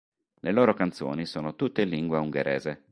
Le 0.39 0.51
loro 0.51 0.73
canzoni 0.73 1.27
sono 1.27 1.55
tutte 1.55 1.83
in 1.83 1.89
lingua 1.89 2.21
ungherese. 2.21 2.79